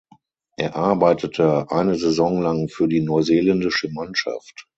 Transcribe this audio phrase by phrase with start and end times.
[0.57, 4.65] Er arbeitete eine Saison lang für die neuseeländische Mannschaft.